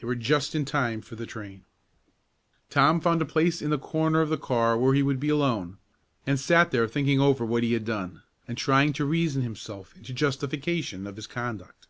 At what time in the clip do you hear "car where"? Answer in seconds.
4.38-4.94